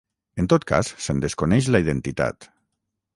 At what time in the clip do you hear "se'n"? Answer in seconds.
1.07-1.21